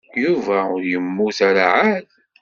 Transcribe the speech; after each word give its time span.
Yuba 0.23 0.57
ur 0.73 0.81
yemmut 0.91 1.37
ara 1.49 1.65
εad. 1.85 2.09